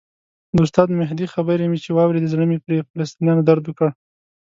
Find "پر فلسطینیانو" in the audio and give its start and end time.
2.65-3.45